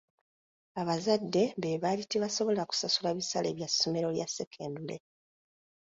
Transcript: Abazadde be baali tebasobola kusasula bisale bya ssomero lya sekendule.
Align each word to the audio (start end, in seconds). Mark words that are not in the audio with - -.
Abazadde 0.81 1.43
be 1.61 1.69
baali 1.83 2.03
tebasobola 2.11 2.61
kusasula 2.69 3.09
bisale 3.17 3.49
bya 3.57 3.67
ssomero 3.71 4.09
lya 4.15 4.27
sekendule. 4.37 4.95